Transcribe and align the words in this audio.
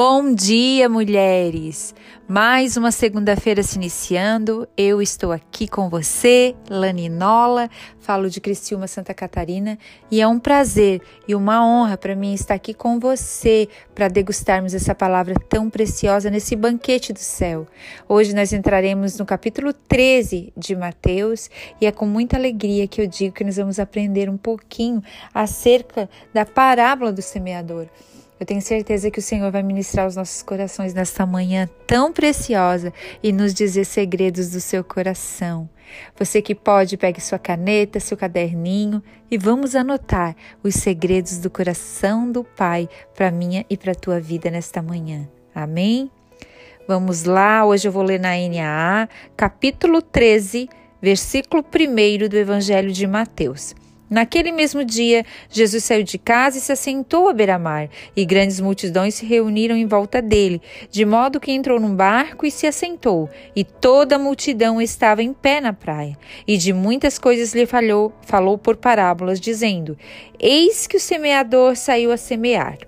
Bom 0.00 0.32
dia, 0.32 0.88
mulheres! 0.88 1.92
Mais 2.28 2.76
uma 2.76 2.92
segunda-feira 2.92 3.64
se 3.64 3.74
iniciando. 3.74 4.68
Eu 4.76 5.02
estou 5.02 5.32
aqui 5.32 5.66
com 5.66 5.88
você, 5.90 6.54
Laninola, 6.70 7.68
falo 7.98 8.30
de 8.30 8.40
Criciúma, 8.40 8.86
Santa 8.86 9.12
Catarina, 9.12 9.76
e 10.08 10.20
é 10.20 10.28
um 10.28 10.38
prazer 10.38 11.02
e 11.26 11.34
uma 11.34 11.66
honra 11.66 11.96
para 11.96 12.14
mim 12.14 12.32
estar 12.32 12.54
aqui 12.54 12.72
com 12.72 13.00
você 13.00 13.68
para 13.92 14.06
degustarmos 14.06 14.72
essa 14.72 14.94
palavra 14.94 15.34
tão 15.48 15.68
preciosa 15.68 16.30
nesse 16.30 16.54
banquete 16.54 17.12
do 17.12 17.18
céu. 17.18 17.66
Hoje 18.08 18.32
nós 18.32 18.52
entraremos 18.52 19.18
no 19.18 19.26
capítulo 19.26 19.72
13 19.72 20.52
de 20.56 20.76
Mateus 20.76 21.50
e 21.80 21.86
é 21.86 21.90
com 21.90 22.06
muita 22.06 22.36
alegria 22.36 22.86
que 22.86 23.02
eu 23.02 23.06
digo 23.08 23.34
que 23.34 23.42
nós 23.42 23.56
vamos 23.56 23.80
aprender 23.80 24.30
um 24.30 24.36
pouquinho 24.36 25.02
acerca 25.34 26.08
da 26.32 26.46
parábola 26.46 27.12
do 27.12 27.20
semeador. 27.20 27.88
Eu 28.38 28.46
tenho 28.46 28.62
certeza 28.62 29.10
que 29.10 29.18
o 29.18 29.22
Senhor 29.22 29.50
vai 29.50 29.62
ministrar 29.64 30.06
os 30.06 30.14
nossos 30.14 30.42
corações 30.42 30.94
nesta 30.94 31.26
manhã 31.26 31.68
tão 31.86 32.12
preciosa 32.12 32.92
e 33.20 33.32
nos 33.32 33.52
dizer 33.52 33.84
segredos 33.84 34.50
do 34.50 34.60
seu 34.60 34.84
coração. 34.84 35.68
Você 36.16 36.40
que 36.40 36.54
pode, 36.54 36.96
pegue 36.96 37.20
sua 37.20 37.38
caneta, 37.38 37.98
seu 37.98 38.16
caderninho 38.16 39.02
e 39.28 39.36
vamos 39.36 39.74
anotar 39.74 40.36
os 40.62 40.74
segredos 40.76 41.38
do 41.38 41.50
coração 41.50 42.30
do 42.30 42.44
Pai 42.44 42.88
para 43.14 43.30
minha 43.32 43.64
e 43.68 43.76
para 43.76 43.94
tua 43.94 44.20
vida 44.20 44.50
nesta 44.50 44.80
manhã. 44.80 45.28
Amém? 45.52 46.08
Vamos 46.86 47.24
lá, 47.24 47.66
hoje 47.66 47.88
eu 47.88 47.92
vou 47.92 48.02
ler 48.02 48.20
na 48.20 48.30
NAA, 48.30 49.08
capítulo 49.36 50.00
13, 50.00 50.68
versículo 51.02 51.62
1 51.62 52.28
do 52.28 52.36
Evangelho 52.36 52.92
de 52.92 53.06
Mateus. 53.06 53.74
Naquele 54.10 54.50
mesmo 54.50 54.84
dia, 54.84 55.24
Jesus 55.50 55.84
saiu 55.84 56.02
de 56.02 56.16
casa 56.16 56.58
e 56.58 56.60
se 56.60 56.72
assentou 56.72 57.28
à 57.28 57.32
beira-mar, 57.32 57.90
e 58.16 58.24
grandes 58.24 58.58
multidões 58.60 59.14
se 59.14 59.26
reuniram 59.26 59.76
em 59.76 59.86
volta 59.86 60.22
dele, 60.22 60.62
de 60.90 61.04
modo 61.04 61.38
que 61.40 61.52
entrou 61.52 61.78
num 61.78 61.94
barco 61.94 62.46
e 62.46 62.50
se 62.50 62.66
assentou, 62.66 63.28
e 63.54 63.64
toda 63.64 64.16
a 64.16 64.18
multidão 64.18 64.80
estava 64.80 65.22
em 65.22 65.32
pé 65.32 65.60
na 65.60 65.72
praia. 65.72 66.16
E 66.46 66.56
de 66.56 66.72
muitas 66.72 67.18
coisas 67.18 67.54
lhe 67.54 67.66
falou, 67.66 68.12
falou 68.22 68.56
por 68.56 68.76
parábolas, 68.76 69.38
dizendo: 69.38 69.96
Eis 70.40 70.86
que 70.86 70.96
o 70.96 71.00
semeador 71.00 71.76
saiu 71.76 72.10
a 72.10 72.16
semear. 72.16 72.87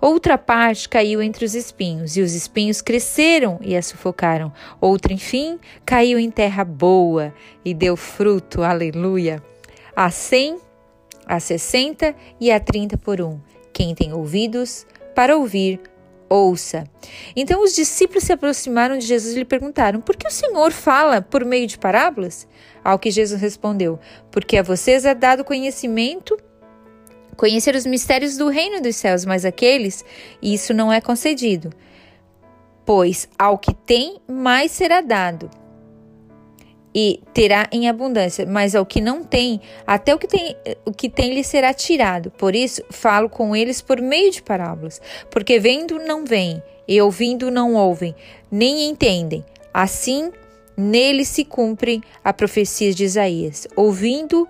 Outra 0.00 0.38
parte 0.38 0.88
caiu 0.88 1.20
entre 1.20 1.44
os 1.44 1.54
espinhos, 1.54 2.16
e 2.16 2.20
os 2.20 2.34
espinhos 2.34 2.80
cresceram 2.80 3.58
e 3.62 3.76
a 3.76 3.82
sufocaram. 3.82 4.52
Outra, 4.80 5.12
enfim, 5.12 5.58
caiu 5.84 6.18
em 6.18 6.30
terra 6.30 6.64
boa 6.64 7.34
e 7.64 7.74
deu 7.74 7.96
fruto, 7.96 8.62
aleluia, 8.62 9.42
a 9.94 10.10
cem, 10.10 10.58
a 11.26 11.40
sessenta 11.40 12.14
e 12.40 12.50
a 12.50 12.60
trinta 12.60 12.96
por 12.96 13.20
um. 13.20 13.38
Quem 13.72 13.94
tem 13.94 14.12
ouvidos 14.12 14.86
para 15.14 15.36
ouvir, 15.36 15.80
ouça. 16.28 16.84
Então 17.34 17.62
os 17.64 17.74
discípulos 17.74 18.24
se 18.24 18.32
aproximaram 18.32 18.98
de 18.98 19.06
Jesus 19.06 19.34
e 19.34 19.38
lhe 19.38 19.44
perguntaram: 19.44 20.00
Por 20.00 20.16
que 20.16 20.28
o 20.28 20.32
Senhor 20.32 20.70
fala 20.72 21.20
por 21.20 21.44
meio 21.44 21.66
de 21.66 21.78
parábolas? 21.78 22.46
Ao 22.84 22.98
que 22.98 23.10
Jesus 23.10 23.40
respondeu: 23.40 23.98
Porque 24.30 24.56
a 24.56 24.62
vocês 24.62 25.04
é 25.04 25.14
dado 25.14 25.44
conhecimento 25.44 26.36
conhecer 27.38 27.74
os 27.74 27.86
mistérios 27.86 28.36
do 28.36 28.48
reino 28.48 28.82
dos 28.82 28.96
céus, 28.96 29.24
mas 29.24 29.46
aqueles, 29.46 30.04
isso 30.42 30.74
não 30.74 30.92
é 30.92 31.00
concedido. 31.00 31.70
Pois 32.84 33.28
ao 33.38 33.56
que 33.56 33.72
tem, 33.72 34.18
mais 34.28 34.72
será 34.72 35.00
dado, 35.00 35.48
e 36.92 37.20
terá 37.32 37.68
em 37.70 37.88
abundância, 37.88 38.44
mas 38.44 38.74
ao 38.74 38.84
que 38.84 39.00
não 39.00 39.22
tem, 39.22 39.60
até 39.86 40.12
o 40.12 40.18
que 40.18 40.26
tem, 40.26 40.56
o 40.84 40.90
que 40.90 41.08
tem 41.08 41.32
lhe 41.32 41.44
será 41.44 41.72
tirado. 41.72 42.30
Por 42.32 42.56
isso, 42.56 42.82
falo 42.90 43.28
com 43.28 43.54
eles 43.54 43.80
por 43.80 44.00
meio 44.00 44.32
de 44.32 44.42
parábolas, 44.42 45.00
porque 45.30 45.60
vendo 45.60 45.98
não 46.00 46.24
veem, 46.24 46.60
e 46.88 47.00
ouvindo 47.00 47.52
não 47.52 47.74
ouvem, 47.74 48.16
nem 48.50 48.88
entendem. 48.88 49.44
Assim, 49.72 50.32
nele 50.76 51.24
se 51.24 51.44
cumpre 51.44 52.00
a 52.24 52.32
profecia 52.32 52.92
de 52.92 53.04
Isaías. 53.04 53.68
Ouvindo, 53.76 54.48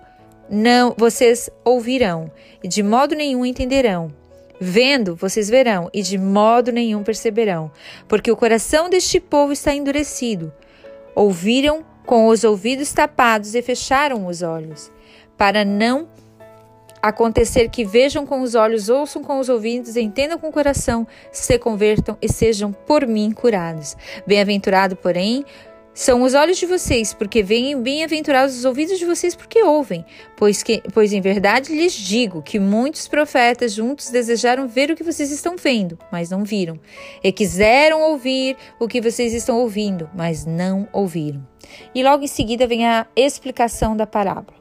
não 0.49 0.95
vocês 0.97 1.49
ouvirão, 1.63 2.31
e 2.63 2.67
de 2.67 2.81
modo 2.81 3.15
nenhum 3.15 3.45
entenderão. 3.45 4.13
Vendo, 4.59 5.15
vocês 5.15 5.49
verão, 5.49 5.89
e 5.93 6.01
de 6.01 6.17
modo 6.17 6.71
nenhum 6.71 7.03
perceberão, 7.03 7.71
porque 8.07 8.31
o 8.31 8.35
coração 8.35 8.89
deste 8.89 9.19
povo 9.19 9.53
está 9.53 9.73
endurecido. 9.73 10.51
Ouviram 11.15 11.85
com 12.05 12.27
os 12.27 12.43
ouvidos 12.43 12.91
tapados 12.91 13.55
e 13.55 13.61
fecharam 13.61 14.27
os 14.27 14.41
olhos, 14.41 14.91
para 15.37 15.63
não 15.63 16.07
acontecer 17.01 17.69
que 17.69 17.85
vejam 17.85 18.25
com 18.25 18.41
os 18.41 18.55
olhos, 18.55 18.89
ouçam 18.89 19.23
com 19.23 19.39
os 19.39 19.49
ouvidos, 19.49 19.95
entendam 19.95 20.37
com 20.37 20.49
o 20.49 20.51
coração, 20.51 21.07
se 21.31 21.57
convertam 21.57 22.17
e 22.21 22.27
sejam 22.27 22.73
por 22.73 23.07
mim 23.07 23.31
curados. 23.31 23.95
Bem-aventurado, 24.27 24.95
porém, 24.95 25.45
são 25.99 26.21
os 26.21 26.33
olhos 26.33 26.57
de 26.57 26.65
vocês, 26.65 27.13
porque 27.13 27.43
veem 27.43 27.81
bem-aventurados 27.81 28.57
os 28.57 28.63
ouvidos 28.63 28.97
de 28.97 29.05
vocês, 29.05 29.35
porque 29.35 29.61
ouvem. 29.61 30.05
Pois, 30.37 30.63
que, 30.63 30.81
pois 30.93 31.11
em 31.11 31.19
verdade 31.19 31.75
lhes 31.75 31.91
digo 31.91 32.41
que 32.41 32.57
muitos 32.57 33.05
profetas 33.05 33.73
juntos 33.73 34.09
desejaram 34.09 34.65
ver 34.65 34.89
o 34.89 34.95
que 34.95 35.03
vocês 35.03 35.29
estão 35.29 35.57
vendo, 35.57 35.99
mas 36.09 36.29
não 36.29 36.45
viram. 36.45 36.79
E 37.21 37.33
quiseram 37.33 38.01
ouvir 38.01 38.55
o 38.79 38.87
que 38.87 39.01
vocês 39.01 39.33
estão 39.33 39.59
ouvindo, 39.59 40.09
mas 40.15 40.45
não 40.45 40.87
ouviram. 40.93 41.45
E 41.93 42.01
logo 42.01 42.23
em 42.23 42.27
seguida 42.27 42.65
vem 42.65 42.87
a 42.87 43.05
explicação 43.13 43.93
da 43.93 44.07
parábola 44.07 44.58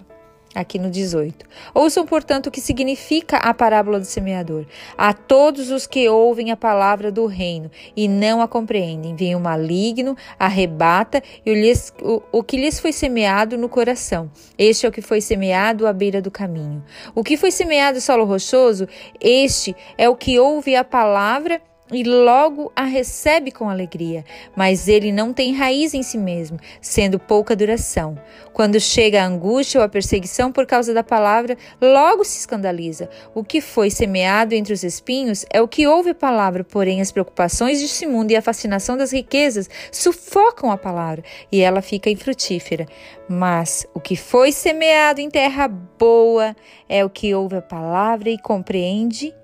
aqui 0.60 0.78
no 0.78 0.90
18. 0.90 1.46
Ouçam, 1.72 2.04
portanto, 2.04 2.48
o 2.48 2.50
que 2.50 2.60
significa 2.60 3.36
a 3.36 3.54
parábola 3.54 4.00
do 4.00 4.04
semeador. 4.04 4.66
A 4.96 5.12
todos 5.12 5.70
os 5.70 5.86
que 5.86 6.08
ouvem 6.08 6.50
a 6.50 6.56
palavra 6.56 7.12
do 7.12 7.26
reino 7.26 7.70
e 7.96 8.08
não 8.08 8.42
a 8.42 8.48
compreendem, 8.48 9.14
vem 9.14 9.36
o 9.36 9.40
maligno, 9.40 10.16
arrebata 10.38 11.22
e 11.46 11.50
o, 11.50 11.54
lhes, 11.54 11.94
o, 12.02 12.22
o 12.32 12.42
que 12.42 12.56
lhes 12.56 12.80
foi 12.80 12.92
semeado 12.92 13.56
no 13.56 13.68
coração. 13.68 14.30
Este 14.58 14.84
é 14.84 14.88
o 14.88 14.92
que 14.92 15.00
foi 15.00 15.20
semeado 15.20 15.86
à 15.86 15.92
beira 15.92 16.20
do 16.20 16.30
caminho. 16.30 16.84
O 17.14 17.22
que 17.22 17.36
foi 17.36 17.52
semeado 17.52 18.00
solo 18.00 18.24
rochoso, 18.24 18.88
este 19.20 19.76
é 19.96 20.08
o 20.08 20.16
que 20.16 20.40
ouve 20.40 20.74
a 20.74 20.82
palavra 20.82 21.60
e 21.92 22.04
logo 22.04 22.72
a 22.74 22.84
recebe 22.84 23.50
com 23.50 23.68
alegria, 23.68 24.24
mas 24.56 24.88
ele 24.88 25.12
não 25.12 25.32
tem 25.32 25.54
raiz 25.54 25.94
em 25.94 26.02
si 26.02 26.18
mesmo, 26.18 26.58
sendo 26.80 27.18
pouca 27.18 27.56
duração. 27.56 28.18
Quando 28.52 28.80
chega 28.80 29.22
a 29.22 29.26
angústia 29.26 29.80
ou 29.80 29.84
a 29.84 29.88
perseguição 29.88 30.50
por 30.50 30.66
causa 30.66 30.92
da 30.92 31.04
palavra, 31.04 31.56
logo 31.80 32.24
se 32.24 32.38
escandaliza. 32.38 33.08
O 33.34 33.44
que 33.44 33.60
foi 33.60 33.90
semeado 33.90 34.54
entre 34.54 34.72
os 34.72 34.82
espinhos 34.82 35.46
é 35.52 35.62
o 35.62 35.68
que 35.68 35.86
ouve 35.86 36.10
a 36.10 36.14
palavra, 36.14 36.64
porém 36.64 37.00
as 37.00 37.12
preocupações 37.12 37.80
deste 37.80 38.06
mundo 38.06 38.30
e 38.30 38.36
a 38.36 38.42
fascinação 38.42 38.96
das 38.96 39.12
riquezas 39.12 39.70
sufocam 39.92 40.70
a 40.70 40.76
palavra 40.76 41.22
e 41.50 41.60
ela 41.60 41.80
fica 41.80 42.10
infrutífera. 42.10 42.86
Mas 43.28 43.86
o 43.94 44.00
que 44.00 44.16
foi 44.16 44.52
semeado 44.52 45.20
em 45.20 45.30
terra 45.30 45.68
boa 45.68 46.56
é 46.88 47.04
o 47.04 47.10
que 47.10 47.34
ouve 47.34 47.56
a 47.56 47.62
palavra 47.62 48.30
e 48.30 48.38
compreende. 48.38 49.34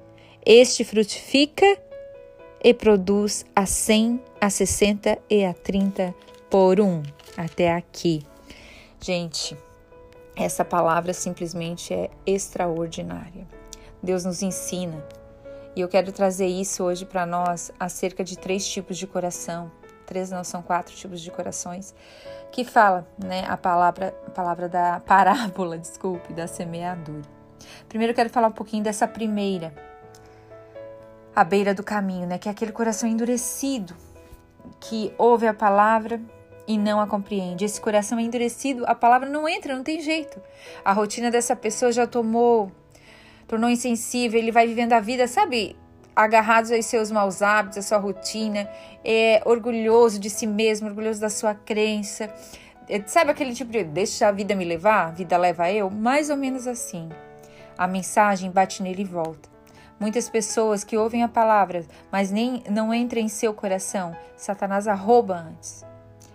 Este 0.44 0.84
frutifica 0.84 1.64
e 2.64 2.72
produz 2.72 3.44
a 3.54 3.66
100, 3.66 4.22
a 4.40 4.48
60 4.48 5.18
e 5.28 5.44
a 5.44 5.52
30 5.52 6.14
por 6.50 6.80
um. 6.80 7.02
Até 7.36 7.74
aqui. 7.74 8.26
Gente, 8.98 9.54
essa 10.34 10.64
palavra 10.64 11.12
simplesmente 11.12 11.92
é 11.92 12.08
extraordinária. 12.24 13.46
Deus 14.02 14.24
nos 14.24 14.40
ensina. 14.40 15.04
E 15.76 15.80
eu 15.80 15.88
quero 15.88 16.10
trazer 16.10 16.46
isso 16.46 16.82
hoje 16.82 17.04
para 17.04 17.26
nós 17.26 17.70
acerca 17.78 18.24
de 18.24 18.38
três 18.38 18.66
tipos 18.66 18.96
de 18.96 19.06
coração. 19.06 19.70
Três 20.06 20.30
não 20.30 20.44
são 20.44 20.62
quatro 20.62 20.94
tipos 20.94 21.20
de 21.20 21.30
corações 21.30 21.94
que 22.50 22.64
fala, 22.64 23.06
né, 23.18 23.44
a 23.48 23.56
palavra, 23.56 24.14
a 24.26 24.30
palavra 24.30 24.68
da 24.68 25.00
parábola, 25.00 25.76
desculpe, 25.78 26.32
da 26.32 26.46
semeadura. 26.46 27.22
Primeiro 27.88 28.12
eu 28.12 28.14
quero 28.14 28.30
falar 28.30 28.48
um 28.48 28.52
pouquinho 28.52 28.84
dessa 28.84 29.08
primeira, 29.08 29.74
à 31.34 31.44
beira 31.44 31.74
do 31.74 31.82
caminho, 31.82 32.26
né? 32.26 32.38
Que 32.38 32.48
é 32.48 32.52
aquele 32.52 32.72
coração 32.72 33.08
endurecido 33.08 33.94
que 34.80 35.12
ouve 35.18 35.46
a 35.46 35.54
palavra 35.54 36.20
e 36.66 36.78
não 36.78 37.00
a 37.00 37.06
compreende. 37.06 37.64
Esse 37.64 37.80
coração 37.80 38.18
é 38.18 38.22
endurecido, 38.22 38.84
a 38.86 38.94
palavra 38.94 39.28
não 39.28 39.48
entra, 39.48 39.74
não 39.74 39.82
tem 39.82 40.00
jeito. 40.00 40.40
A 40.84 40.92
rotina 40.92 41.30
dessa 41.30 41.54
pessoa 41.54 41.92
já 41.92 42.06
tomou 42.06 42.70
tornou 43.46 43.68
insensível, 43.68 44.40
ele 44.40 44.50
vai 44.50 44.66
vivendo 44.66 44.94
a 44.94 45.00
vida, 45.00 45.26
sabe, 45.26 45.76
agarrados 46.16 46.72
aos 46.72 46.86
seus 46.86 47.10
maus 47.10 47.42
hábitos, 47.42 47.78
à 47.78 47.82
sua 47.82 47.98
rotina, 47.98 48.68
é 49.04 49.42
orgulhoso 49.44 50.18
de 50.18 50.30
si 50.30 50.46
mesmo, 50.46 50.88
orgulhoso 50.88 51.20
da 51.20 51.28
sua 51.28 51.54
crença. 51.54 52.32
É, 52.88 53.02
sabe 53.06 53.30
aquele 53.30 53.54
tipo 53.54 53.70
de 53.70 53.84
deixa 53.84 54.28
a 54.28 54.32
vida 54.32 54.54
me 54.54 54.64
levar, 54.64 55.08
a 55.08 55.10
vida 55.10 55.36
leva 55.36 55.70
eu? 55.70 55.90
Mais 55.90 56.30
ou 56.30 56.36
menos 56.36 56.66
assim. 56.66 57.08
A 57.76 57.86
mensagem 57.86 58.50
bate 58.50 58.82
nele 58.82 59.02
e 59.02 59.04
volta. 59.04 59.53
Muitas 60.04 60.28
pessoas 60.28 60.84
que 60.84 60.98
ouvem 60.98 61.22
a 61.22 61.28
palavra, 61.28 61.82
mas 62.12 62.30
nem 62.30 62.62
não 62.68 62.92
entra 62.92 63.18
em 63.18 63.26
seu 63.26 63.54
coração, 63.54 64.14
Satanás 64.36 64.86
arroba 64.86 65.34
antes. 65.34 65.82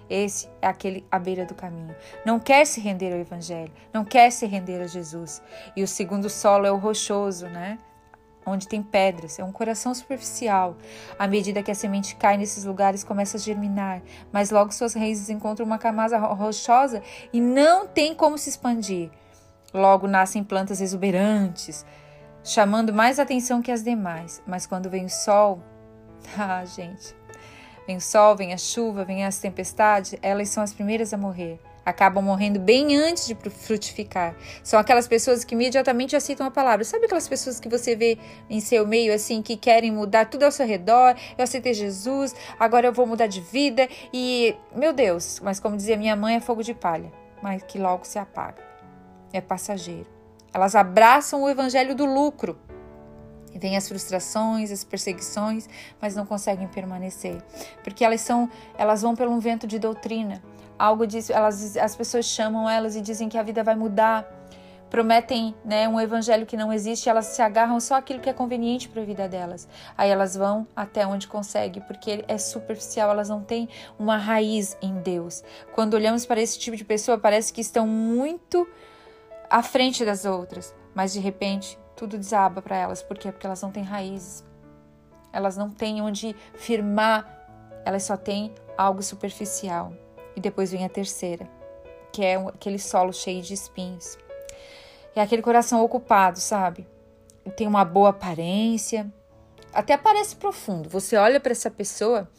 Esse 0.09 0.49
é 0.59 0.65
aquele 0.65 1.05
à 1.11 1.19
beira 1.19 1.45
do 1.45 1.53
caminho. 1.53 1.95
Não 2.25 2.39
quer 2.39 2.65
se 2.65 2.81
render 2.81 3.13
ao 3.13 3.19
Evangelho, 3.19 3.71
não 3.93 4.03
quer 4.03 4.31
se 4.31 4.47
render 4.47 4.81
a 4.81 4.87
Jesus. 4.87 5.39
E 5.75 5.83
o 5.83 5.87
segundo 5.87 6.31
solo 6.31 6.65
é 6.65 6.71
o 6.71 6.77
rochoso, 6.77 7.45
né? 7.45 7.77
Onde 8.43 8.67
tem 8.67 8.81
pedras, 8.81 9.37
é 9.37 9.43
um 9.43 9.51
coração 9.51 9.93
superficial. 9.93 10.75
À 11.19 11.27
medida 11.27 11.61
que 11.61 11.69
a 11.69 11.75
semente 11.75 12.15
cai 12.15 12.37
nesses 12.37 12.65
lugares, 12.65 13.03
começa 13.03 13.37
a 13.37 13.39
germinar, 13.39 14.01
mas 14.31 14.49
logo 14.49 14.71
suas 14.71 14.95
raízes 14.95 15.29
encontram 15.29 15.63
uma 15.63 15.77
camada 15.77 16.17
rochosa 16.17 17.03
e 17.31 17.39
não 17.39 17.85
tem 17.85 18.15
como 18.15 18.35
se 18.35 18.49
expandir. 18.49 19.11
Logo 19.71 20.07
nascem 20.07 20.43
plantas 20.43 20.81
exuberantes, 20.81 21.85
chamando 22.49 22.93
mais 22.93 23.19
atenção 23.19 23.61
que 23.61 23.71
as 23.71 23.83
demais. 23.83 24.41
Mas 24.45 24.65
quando 24.65 24.89
vem 24.89 25.05
o 25.05 25.09
sol, 25.09 25.63
ah, 26.37 26.63
gente, 26.65 27.15
Vem 27.89 27.97
o 27.97 28.01
sol, 28.01 28.35
vem 28.35 28.53
a 28.53 28.57
chuva, 28.57 29.03
vem 29.03 29.25
as 29.25 29.39
tempestades, 29.39 30.13
elas 30.21 30.49
são 30.49 30.61
as 30.61 30.71
primeiras 30.71 31.11
a 31.11 31.17
morrer. 31.17 31.59
Acabam 31.83 32.23
morrendo 32.23 32.59
bem 32.59 32.95
antes 32.95 33.25
de 33.25 33.33
frutificar. 33.33 34.35
São 34.63 34.79
aquelas 34.79 35.07
pessoas 35.07 35.43
que 35.43 35.55
imediatamente 35.55 36.15
aceitam 36.15 36.45
a 36.45 36.51
palavra. 36.51 36.85
Sabe 36.85 37.05
aquelas 37.05 37.27
pessoas 37.27 37.59
que 37.59 37.67
você 37.67 37.95
vê 37.95 38.19
em 38.47 38.59
seu 38.59 38.85
meio, 38.85 39.11
assim, 39.11 39.41
que 39.41 39.57
querem 39.57 39.91
mudar 39.91 40.25
tudo 40.25 40.43
ao 40.43 40.51
seu 40.51 40.67
redor? 40.67 41.15
Eu 41.35 41.43
aceitei 41.43 41.73
Jesus, 41.73 42.35
agora 42.59 42.85
eu 42.85 42.93
vou 42.93 43.07
mudar 43.07 43.25
de 43.25 43.41
vida. 43.41 43.89
E, 44.13 44.55
meu 44.75 44.93
Deus, 44.93 45.39
mas 45.39 45.59
como 45.59 45.75
dizia 45.75 45.97
minha 45.97 46.15
mãe, 46.15 46.35
é 46.35 46.39
fogo 46.39 46.61
de 46.61 46.75
palha, 46.75 47.11
mas 47.41 47.63
que 47.63 47.79
logo 47.79 48.05
se 48.05 48.19
apaga. 48.19 48.61
É 49.33 49.41
passageiro. 49.41 50.18
Elas 50.53 50.75
abraçam 50.75 51.43
o 51.43 51.49
evangelho 51.49 51.95
do 51.95 52.05
lucro 52.05 52.57
Vêm 53.55 53.75
as 53.75 53.87
frustrações, 53.87 54.71
as 54.71 54.83
perseguições, 54.83 55.67
mas 56.01 56.15
não 56.15 56.25
conseguem 56.25 56.67
permanecer, 56.67 57.41
porque 57.83 58.03
elas 58.03 58.21
são, 58.21 58.49
elas 58.77 59.01
vão 59.01 59.15
pelo 59.15 59.31
um 59.31 59.39
vento 59.39 59.65
de 59.65 59.79
doutrina. 59.79 60.41
Algo 60.77 61.05
diz, 61.05 61.29
elas, 61.29 61.75
as 61.75 61.95
pessoas 61.95 62.25
chamam 62.25 62.69
elas 62.69 62.95
e 62.95 63.01
dizem 63.01 63.27
que 63.27 63.37
a 63.37 63.43
vida 63.43 63.63
vai 63.63 63.75
mudar, 63.75 64.25
prometem 64.89 65.53
né, 65.63 65.87
um 65.89 65.99
evangelho 65.99 66.45
que 66.45 66.55
não 66.55 66.71
existe, 66.71 67.09
elas 67.09 67.25
se 67.27 67.41
agarram 67.41 67.79
só 67.79 67.95
aquilo 67.95 68.19
que 68.19 68.29
é 68.29 68.33
conveniente 68.33 68.87
para 68.87 69.01
a 69.01 69.05
vida 69.05 69.27
delas. 69.27 69.67
Aí 69.97 70.09
elas 70.09 70.35
vão 70.35 70.65
até 70.75 71.05
onde 71.05 71.27
conseguem, 71.27 71.83
porque 71.83 72.23
é 72.27 72.37
superficial, 72.37 73.11
elas 73.11 73.29
não 73.29 73.43
têm 73.43 73.67
uma 73.99 74.15
raiz 74.15 74.77
em 74.81 74.93
Deus. 75.01 75.43
Quando 75.75 75.95
olhamos 75.95 76.25
para 76.25 76.39
esse 76.39 76.57
tipo 76.57 76.77
de 76.77 76.85
pessoa, 76.85 77.17
parece 77.17 77.51
que 77.51 77.61
estão 77.61 77.85
muito 77.85 78.67
à 79.49 79.63
frente 79.63 80.05
das 80.05 80.25
outras, 80.25 80.75
mas 80.93 81.13
de 81.13 81.19
repente 81.19 81.79
tudo 81.95 82.17
desaba 82.17 82.61
para 82.61 82.77
elas. 82.77 83.01
Por 83.01 83.17
quê? 83.17 83.31
Porque 83.31 83.45
elas 83.45 83.61
não 83.61 83.71
têm 83.71 83.83
raízes. 83.83 84.43
Elas 85.33 85.57
não 85.57 85.69
têm 85.69 86.01
onde 86.01 86.35
firmar. 86.55 87.27
Elas 87.85 88.03
só 88.03 88.15
têm 88.15 88.53
algo 88.77 89.01
superficial. 89.01 89.93
E 90.35 90.39
depois 90.39 90.71
vem 90.71 90.85
a 90.85 90.89
terceira, 90.89 91.49
que 92.11 92.23
é 92.23 92.35
aquele 92.35 92.79
solo 92.79 93.11
cheio 93.11 93.41
de 93.41 93.53
espinhos. 93.53 94.17
É 95.15 95.21
aquele 95.21 95.41
coração 95.41 95.83
ocupado, 95.83 96.39
sabe? 96.39 96.87
Tem 97.57 97.67
uma 97.67 97.83
boa 97.83 98.09
aparência, 98.09 99.11
até 99.73 99.97
parece 99.97 100.35
profundo. 100.35 100.89
Você 100.89 101.15
olha 101.15 101.39
para 101.39 101.51
essa 101.51 101.69
pessoa, 101.69 102.29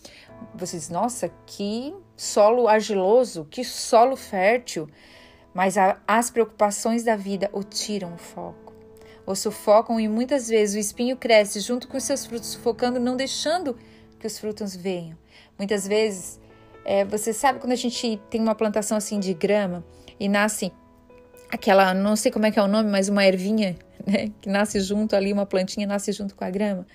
você 0.55 0.77
diz: 0.77 0.89
nossa, 0.89 1.31
que 1.47 1.95
solo 2.17 2.69
argiloso, 2.69 3.45
que 3.45 3.65
solo 3.65 4.17
fértil. 4.17 4.89
Mas 5.53 5.75
as 6.07 6.31
preocupações 6.31 7.03
da 7.03 7.17
vida 7.17 7.51
o 7.53 7.63
tiram 7.63 8.15
o 8.15 8.19
foco 8.19 8.71
o 9.31 9.35
sufocam 9.35 10.01
e 10.01 10.09
muitas 10.09 10.49
vezes 10.49 10.75
o 10.75 10.79
espinho 10.79 11.17
cresce 11.17 11.61
junto 11.61 11.89
com 11.89 11.99
seus 12.01 12.27
frutos, 12.27 12.49
sufocando, 12.49 12.99
não 12.99 13.17
deixando 13.17 13.77
que 14.19 14.27
os 14.27 14.39
frutos 14.39 14.75
venham. 14.75 15.17
Muitas 15.57 15.87
vezes, 15.87 16.41
é, 16.85 17.05
você 17.05 17.33
sabe 17.33 17.59
quando 17.61 17.73
a 17.73 17.77
gente 17.77 18.21
tem 18.29 18.41
uma 18.41 18.55
plantação 18.55 18.97
assim 18.97 19.21
de 19.21 19.33
grama 19.33 19.85
e 20.19 20.29
nasce 20.29 20.73
aquela, 21.51 21.95
não 21.95 22.17
sei 22.17 22.31
como 22.31 22.47
é 22.47 22.51
que 22.51 22.59
é 22.59 22.63
o 22.63 22.69
nome, 22.69 22.91
mas 22.91 23.09
uma 23.09 23.25
ervinha, 23.25 23.77
né, 24.07 24.33
que 24.41 24.49
nasce 24.49 24.81
junto 24.81 25.15
ali, 25.15 25.33
uma 25.33 25.47
plantinha 25.47 25.87
nasce 25.87 26.13
junto 26.13 26.35
com 26.35 26.45
a 26.45 26.51
grama. 26.51 26.87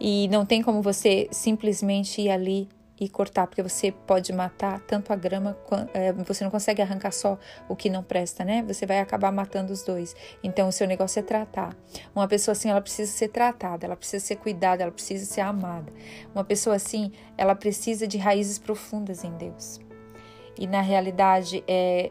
E 0.00 0.28
não 0.28 0.44
tem 0.44 0.62
como 0.62 0.82
você 0.82 1.28
simplesmente 1.30 2.20
ir 2.20 2.30
ali 2.30 2.68
e 3.04 3.08
cortar, 3.08 3.46
porque 3.46 3.62
você 3.62 3.92
pode 3.92 4.32
matar 4.32 4.80
tanto 4.80 5.12
a 5.12 5.16
grama, 5.16 5.56
é, 5.92 6.12
você 6.12 6.42
não 6.42 6.50
consegue 6.50 6.80
arrancar 6.80 7.12
só 7.12 7.38
o 7.68 7.76
que 7.76 7.90
não 7.90 8.02
presta, 8.02 8.44
né? 8.44 8.62
Você 8.66 8.86
vai 8.86 9.00
acabar 9.00 9.30
matando 9.30 9.72
os 9.72 9.82
dois. 9.82 10.16
Então, 10.42 10.68
o 10.68 10.72
seu 10.72 10.86
negócio 10.86 11.20
é 11.20 11.22
tratar. 11.22 11.76
Uma 12.14 12.26
pessoa 12.26 12.52
assim, 12.52 12.70
ela 12.70 12.80
precisa 12.80 13.12
ser 13.12 13.28
tratada, 13.28 13.86
ela 13.86 13.96
precisa 13.96 14.24
ser 14.24 14.36
cuidada, 14.36 14.82
ela 14.82 14.92
precisa 14.92 15.24
ser 15.26 15.42
amada. 15.42 15.92
Uma 16.34 16.44
pessoa 16.44 16.76
assim, 16.76 17.12
ela 17.36 17.54
precisa 17.54 18.06
de 18.06 18.16
raízes 18.16 18.58
profundas 18.58 19.22
em 19.22 19.32
Deus. 19.36 19.80
E 20.58 20.66
na 20.66 20.80
realidade, 20.80 21.62
é, 21.66 22.10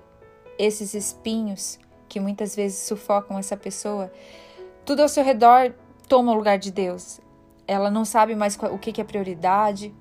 esses 0.58 0.94
espinhos 0.94 1.80
que 2.08 2.20
muitas 2.20 2.56
vezes 2.56 2.80
sufocam 2.80 3.40
essa 3.40 3.58
pessoa, 3.58 4.12
tudo 4.86 5.02
ao 5.02 5.10
seu 5.10 5.24
redor 5.24 5.74
toma 6.08 6.32
o 6.32 6.36
lugar 6.36 6.60
de 6.60 6.72
Deus. 6.72 7.20
Ela 7.68 7.90
não 7.90 8.06
sabe 8.06 8.36
mais 8.36 8.58
o 8.58 8.78
que 8.78 9.00
é 9.00 9.04
prioridade, 9.04 9.96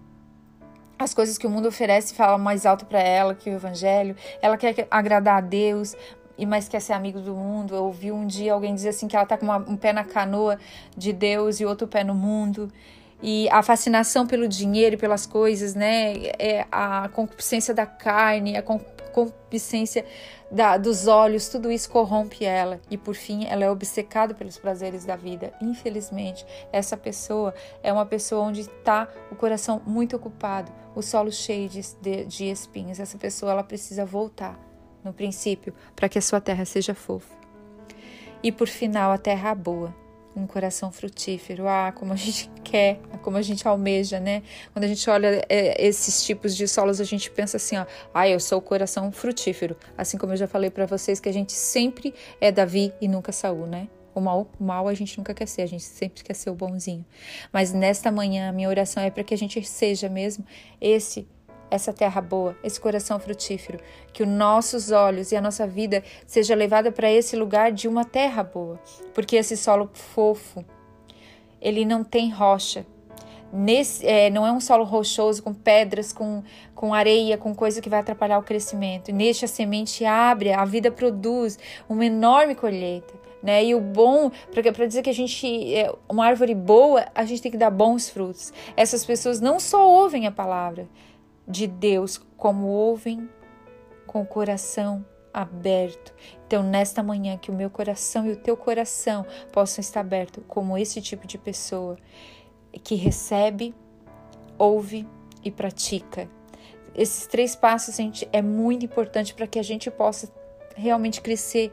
as 1.03 1.15
coisas 1.15 1.39
que 1.39 1.47
o 1.47 1.51
mundo 1.51 1.69
oferece 1.69 2.15
falam 2.15 2.39
mais 2.39 2.67
alto 2.67 2.87
para 2.87 3.01
ela 3.01 3.35
que 3.35 3.51
o 3.51 3.53
evangelho. 3.53 4.17
Ela 4.41 4.57
quer 4.57 4.87
agradar 4.91 5.39
a 5.39 5.41
Deus, 5.41 5.97
e 6.37 6.47
mais 6.47 6.69
quer 6.69 6.81
ser 6.81 6.93
amigo 6.93 7.21
do 7.21 7.35
mundo. 7.35 7.75
Eu 7.75 7.85
ouvi 7.85 8.11
um 8.11 8.27
dia 8.27 8.53
alguém 8.53 8.75
dizer 8.75 8.91
assim 8.91 9.07
que 9.07 9.17
ela 9.17 9.27
tá 9.27 9.37
com 9.37 9.45
uma, 9.45 9.59
um 9.59 9.77
pé 9.77 9.93
na 9.93 10.05
canoa 10.05 10.59
de 10.97 11.13
Deus 11.13 11.61
e 11.61 11.65
outro 11.65 11.87
pé 11.87 12.03
no 12.03 12.15
mundo. 12.15 12.73
E 13.23 13.49
a 13.51 13.63
fascinação 13.63 14.27
pelo 14.27 14.49
dinheiro 14.49 14.97
e 14.97 14.99
pelas 14.99 15.27
coisas, 15.27 15.75
né? 15.75 16.15
É 16.39 16.67
a 16.73 17.09
concupiscência 17.11 17.73
da 17.73 17.87
carne, 17.87 18.57
a 18.57 18.63
concupiscência 18.63 18.92
da, 20.51 20.77
dos 20.77 21.07
olhos, 21.07 21.49
tudo 21.49 21.71
isso 21.71 21.91
corrompe 21.91 22.45
ela. 22.45 22.81
E 22.91 22.99
por 22.99 23.15
fim, 23.15 23.47
ela 23.47 23.65
é 23.65 23.71
obcecada 23.71 24.35
pelos 24.35 24.59
prazeres 24.59 25.05
da 25.05 25.17
vida. 25.17 25.53
Infelizmente, 25.61 26.45
essa 26.73 26.97
pessoa 26.97 27.55
é 27.83 27.93
uma 27.93 28.07
pessoa 28.07 28.43
onde 28.43 28.63
está 28.63 29.09
o 29.31 29.37
coração 29.37 29.81
muito 29.87 30.17
ocupado, 30.17 30.73
o 30.95 31.03
solo 31.03 31.31
cheio 31.33 31.69
de, 31.69 31.81
de, 32.01 32.25
de 32.25 32.45
espinhos. 32.51 33.01
Essa 33.01 33.19
pessoa 33.19 33.53
ela 33.53 33.65
precisa 33.65 34.05
voltar 34.05 34.59
no 35.05 35.13
princípio 35.13 35.75
para 35.97 36.09
que 36.09 36.19
a 36.19 36.23
sua 36.23 36.41
terra 36.41 36.65
seja 36.65 36.95
fofa. 36.95 37.35
E 38.43 38.51
por 38.51 38.69
final, 38.69 39.13
a 39.13 39.19
terra 39.19 39.55
boa 39.55 40.02
um 40.35 40.47
coração 40.47 40.91
frutífero. 40.91 41.69
Ah, 41.69 41.93
como 41.95 42.13
a 42.13 42.17
gente 42.17 42.51
quer, 42.65 42.99
como 43.23 43.37
a 43.37 43.43
gente 43.43 43.67
almeja, 43.67 44.19
né? 44.19 44.43
Quando 44.73 44.85
a 44.85 44.89
gente 44.89 45.09
olha 45.09 45.45
é, 45.49 45.85
esses 45.85 46.25
tipos 46.25 46.57
de 46.57 46.67
solos, 46.67 47.01
a 47.01 47.05
gente 47.05 47.31
pensa 47.31 47.57
assim, 47.57 47.77
ó, 47.77 47.87
ah, 48.13 48.29
eu 48.29 48.41
sou 48.41 48.59
o 48.59 48.63
coração 48.63 49.11
frutífero. 49.13 49.77
Assim 49.97 50.19
como 50.19 50.33
eu 50.33 50.37
já 50.37 50.49
falei 50.49 50.71
para 50.71 50.87
vocês 50.87 51.21
que 51.21 51.29
a 51.29 51.33
gente 51.33 51.53
sempre 51.53 52.15
é 52.41 52.51
Davi 52.51 52.93
e 53.01 53.09
nunca 53.09 53.33
Saul, 53.33 53.67
né? 53.67 53.89
O 54.15 54.21
mal, 54.21 54.51
o 54.61 54.65
mal 54.65 54.89
a 54.89 54.95
gente 54.95 55.17
nunca 55.17 55.33
quer 55.33 55.49
ser, 55.49 55.63
a 55.63 55.67
gente 55.67 55.85
sempre 55.85 56.23
quer 56.23 56.35
ser 56.35 56.51
o 56.51 56.55
bonzinho. 56.55 57.05
Mas 57.51 57.73
nesta 57.73 58.13
manhã, 58.13 58.51
a 58.51 58.53
minha 58.53 58.69
oração 58.69 59.03
é 59.03 59.11
para 59.11 59.25
que 59.25 59.33
a 59.33 59.39
gente 59.39 59.63
seja 59.65 60.09
mesmo 60.09 60.45
esse 60.81 61.27
essa 61.73 61.91
terra 61.91 62.21
boa, 62.21 62.55
esse 62.63 62.79
coração 62.79 63.19
frutífero, 63.19 63.81
que 64.13 64.23
os 64.23 64.29
nossos 64.29 64.91
olhos 64.91 65.33
e 65.33 65.37
a 65.37 65.41
nossa 65.41 65.67
vida 65.67 66.05
seja 66.27 66.55
levada 66.55 66.93
para 66.93 67.11
esse 67.11 67.35
lugar 67.35 67.73
de 67.73 67.89
uma 67.89 68.05
terra 68.05 68.43
boa, 68.43 68.79
porque 69.15 69.37
esse 69.37 69.57
solo 69.57 69.89
fofo, 69.95 70.63
ele 71.61 71.87
não 71.87 72.05
tem 72.05 72.31
rocha. 72.31 72.85
Nesse, 73.51 74.07
é, 74.07 74.29
não 74.31 74.47
é 74.47 74.53
um 74.53 74.61
solo 74.61 74.85
rochoso 74.85 75.43
com 75.43 75.53
pedras, 75.55 76.13
com, 76.13 76.43
com 76.75 76.93
areia, 76.93 77.39
com 77.39 77.55
coisa 77.55 77.81
que 77.81 77.89
vai 77.89 78.01
atrapalhar 78.01 78.39
o 78.39 78.43
crescimento. 78.43 79.13
Neste 79.13 79.45
a 79.45 79.49
semente 79.49 80.05
abre, 80.05 80.53
a 80.53 80.65
vida 80.65 80.91
produz 80.91 81.59
uma 81.89 82.05
enorme 82.05 82.55
colheita. 82.55 83.15
Né? 83.43 83.65
E 83.65 83.75
o 83.75 83.81
bom, 83.81 84.31
para 84.53 84.87
dizer 84.87 85.03
que 85.03 85.11
a 85.11 85.15
gente 85.15 85.75
é 85.75 85.93
uma 86.09 86.25
árvore 86.27 86.55
boa, 86.55 87.07
a 87.15 87.25
gente 87.25 87.43
tem 87.43 87.51
que 87.51 87.59
dar 87.59 87.71
bons 87.71 88.09
frutos. 88.09 88.53
Essas 88.77 89.05
pessoas 89.05 89.41
não 89.41 89.59
só 89.59 89.87
ouvem 89.87 90.27
a 90.27 90.31
palavra, 90.31 90.89
de 91.47 91.67
Deus 91.67 92.21
como 92.37 92.67
ouvem 92.67 93.29
com 94.07 94.23
o 94.23 94.27
coração 94.27 95.05
aberto. 95.33 96.13
Então, 96.47 96.63
nesta 96.63 97.03
manhã, 97.03 97.39
que 97.39 97.51
o 97.51 97.55
meu 97.55 97.71
coração 97.71 98.27
e 98.27 98.33
o 98.33 98.37
teu 98.37 98.57
coração 98.57 99.25
possam 99.53 99.81
estar 99.81 100.01
abertos 100.01 100.45
como 100.47 100.77
esse 100.77 101.01
tipo 101.01 101.27
de 101.27 101.39
pessoa 101.39 101.97
que 102.83 102.95
recebe, 102.95 103.75
ouve 104.59 105.07
e 105.43 105.51
pratica. 105.51 106.29
Esses 106.95 107.27
três 107.27 107.57
passos, 107.57 107.97
gente, 107.97 108.29
é 108.33 108.43
muito 108.43 108.85
importante 108.85 109.35
para 109.35 109.47
que 109.47 109.59
a 109.59 109.63
gente 109.63 109.91
possa 109.91 110.31
realmente 110.77 111.21
crescer 111.21 111.73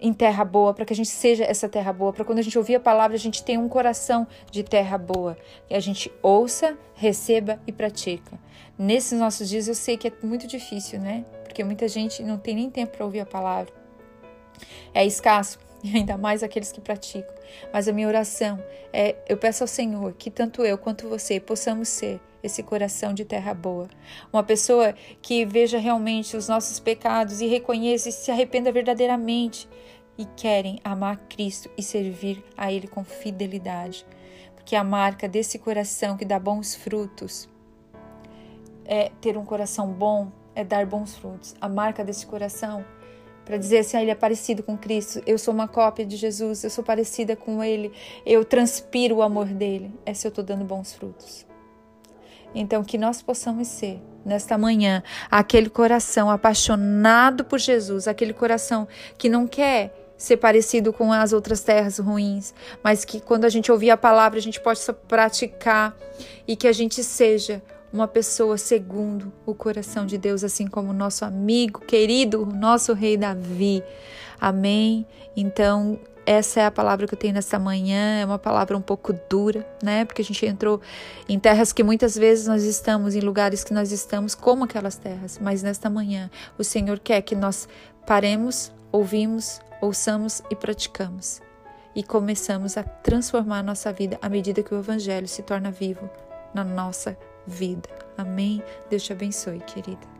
em 0.00 0.12
terra 0.12 0.44
boa, 0.44 0.74
para 0.74 0.84
que 0.84 0.92
a 0.92 0.96
gente 0.96 1.08
seja 1.08 1.44
essa 1.44 1.68
terra 1.68 1.92
boa, 1.92 2.12
para 2.12 2.24
quando 2.24 2.38
a 2.38 2.42
gente 2.42 2.58
ouvir 2.58 2.74
a 2.74 2.80
palavra, 2.80 3.16
a 3.16 3.20
gente 3.20 3.42
tenha 3.42 3.60
um 3.60 3.68
coração 3.68 4.26
de 4.50 4.62
terra 4.62 4.98
boa, 4.98 5.36
que 5.68 5.74
a 5.74 5.80
gente 5.80 6.12
ouça, 6.22 6.76
receba 6.94 7.58
e 7.66 7.72
pratica. 7.72 8.38
Nesses 8.78 9.18
nossos 9.18 9.48
dias 9.48 9.68
eu 9.68 9.74
sei 9.74 9.96
que 9.96 10.08
é 10.08 10.12
muito 10.22 10.46
difícil, 10.46 10.98
né? 10.98 11.24
Porque 11.44 11.62
muita 11.62 11.86
gente 11.86 12.22
não 12.22 12.36
tem 12.36 12.56
nem 12.56 12.70
tempo 12.70 12.96
para 12.96 13.04
ouvir 13.04 13.20
a 13.20 13.26
palavra. 13.26 13.72
É 14.92 15.04
escasso, 15.06 15.58
ainda 15.92 16.16
mais 16.16 16.42
aqueles 16.42 16.72
que 16.72 16.80
praticam. 16.80 17.34
Mas 17.72 17.88
a 17.88 17.92
minha 17.92 18.08
oração 18.08 18.62
é: 18.92 19.16
eu 19.28 19.36
peço 19.36 19.64
ao 19.64 19.68
Senhor 19.68 20.14
que 20.14 20.30
tanto 20.30 20.62
eu 20.62 20.78
quanto 20.78 21.08
você 21.08 21.38
possamos 21.38 21.88
ser 21.88 22.20
esse 22.42 22.62
coração 22.62 23.14
de 23.14 23.24
terra 23.24 23.54
boa. 23.54 23.88
Uma 24.32 24.42
pessoa 24.42 24.94
que 25.22 25.44
veja 25.44 25.78
realmente 25.78 26.36
os 26.36 26.48
nossos 26.48 26.78
pecados 26.78 27.40
e 27.40 27.46
reconheça 27.46 28.08
e 28.08 28.12
se 28.12 28.30
arrependa 28.30 28.70
verdadeiramente 28.70 29.68
e 30.16 30.24
querem 30.24 30.78
amar 30.84 31.16
Cristo 31.28 31.70
e 31.76 31.82
servir 31.82 32.44
a 32.56 32.70
Ele 32.70 32.86
com 32.86 33.02
fidelidade. 33.02 34.06
Porque 34.54 34.76
a 34.76 34.84
marca 34.84 35.26
desse 35.26 35.58
coração 35.58 36.16
que 36.16 36.24
dá 36.24 36.38
bons 36.38 36.74
frutos 36.74 37.48
é 38.84 39.10
ter 39.20 39.36
um 39.38 39.44
coração 39.44 39.90
bom, 39.90 40.30
é 40.54 40.62
dar 40.62 40.84
bons 40.84 41.16
frutos. 41.16 41.54
A 41.60 41.68
marca 41.68 42.04
desse 42.04 42.26
coração 42.26 42.84
para 43.44 43.56
dizer 43.56 43.78
assim, 43.78 43.96
ah, 43.96 44.02
ele 44.02 44.10
é 44.10 44.14
parecido 44.14 44.62
com 44.62 44.76
Cristo, 44.76 45.22
eu 45.26 45.38
sou 45.38 45.52
uma 45.52 45.68
cópia 45.68 46.04
de 46.04 46.16
Jesus, 46.16 46.64
eu 46.64 46.70
sou 46.70 46.82
parecida 46.82 47.36
com 47.36 47.62
ele, 47.62 47.92
eu 48.24 48.44
transpiro 48.44 49.16
o 49.16 49.22
amor 49.22 49.46
dele. 49.46 49.92
É 50.06 50.14
se 50.14 50.26
eu 50.26 50.30
estou 50.30 50.42
dando 50.42 50.64
bons 50.64 50.92
frutos. 50.94 51.46
Então, 52.54 52.84
que 52.84 52.96
nós 52.96 53.20
possamos 53.20 53.66
ser, 53.66 54.00
nesta 54.24 54.56
manhã, 54.56 55.02
aquele 55.30 55.68
coração 55.68 56.30
apaixonado 56.30 57.44
por 57.44 57.58
Jesus, 57.58 58.06
aquele 58.06 58.32
coração 58.32 58.86
que 59.18 59.28
não 59.28 59.46
quer 59.46 59.92
ser 60.16 60.36
parecido 60.36 60.92
com 60.92 61.12
as 61.12 61.32
outras 61.32 61.60
terras 61.60 61.98
ruins, 61.98 62.54
mas 62.82 63.04
que 63.04 63.20
quando 63.20 63.44
a 63.44 63.48
gente 63.48 63.70
ouvir 63.70 63.90
a 63.90 63.96
palavra, 63.96 64.38
a 64.38 64.42
gente 64.42 64.60
possa 64.60 64.92
praticar 64.92 65.96
e 66.46 66.54
que 66.54 66.68
a 66.68 66.72
gente 66.72 67.02
seja 67.02 67.60
uma 67.94 68.08
pessoa 68.08 68.58
segundo 68.58 69.32
o 69.46 69.54
coração 69.54 70.04
de 70.04 70.18
Deus, 70.18 70.42
assim 70.42 70.66
como 70.66 70.92
nosso 70.92 71.24
amigo 71.24 71.78
querido, 71.78 72.44
nosso 72.44 72.92
rei 72.92 73.16
Davi. 73.16 73.84
Amém? 74.40 75.06
Então, 75.36 76.00
essa 76.26 76.58
é 76.58 76.66
a 76.66 76.72
palavra 76.72 77.06
que 77.06 77.14
eu 77.14 77.18
tenho 77.18 77.34
nessa 77.34 77.56
manhã, 77.56 78.20
é 78.20 78.24
uma 78.24 78.38
palavra 78.38 78.76
um 78.76 78.80
pouco 78.80 79.12
dura, 79.30 79.64
né? 79.80 80.04
Porque 80.04 80.22
a 80.22 80.24
gente 80.24 80.44
entrou 80.44 80.80
em 81.28 81.38
terras 81.38 81.72
que 81.72 81.84
muitas 81.84 82.16
vezes 82.16 82.48
nós 82.48 82.64
estamos, 82.64 83.14
em 83.14 83.20
lugares 83.20 83.62
que 83.62 83.72
nós 83.72 83.92
estamos 83.92 84.34
como 84.34 84.64
aquelas 84.64 84.96
terras, 84.96 85.38
mas 85.40 85.62
nesta 85.62 85.88
manhã 85.88 86.28
o 86.58 86.64
Senhor 86.64 86.98
quer 86.98 87.22
que 87.22 87.36
nós 87.36 87.68
paremos, 88.04 88.72
ouvimos, 88.90 89.60
ouçamos 89.80 90.42
e 90.50 90.56
praticamos. 90.56 91.40
E 91.94 92.02
começamos 92.02 92.76
a 92.76 92.82
transformar 92.82 93.60
a 93.60 93.62
nossa 93.62 93.92
vida 93.92 94.18
à 94.20 94.28
medida 94.28 94.64
que 94.64 94.74
o 94.74 94.78
Evangelho 94.80 95.28
se 95.28 95.44
torna 95.44 95.70
vivo 95.70 96.10
na 96.52 96.64
nossa 96.64 97.16
vida. 97.46 97.88
Amém? 98.16 98.62
Deus 98.88 99.02
te 99.02 99.12
abençoe, 99.12 99.60
querida. 99.60 100.13